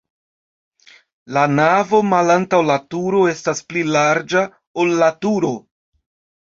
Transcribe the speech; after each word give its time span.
La 1.37 1.43
navo 1.59 2.01
malantaŭ 2.15 2.63
la 2.73 2.79
turo 2.95 3.23
estas 3.35 3.65
pli 3.71 3.87
larĝa, 3.93 4.49
ol 4.85 5.01
la 5.05 5.17
turo. 5.27 5.59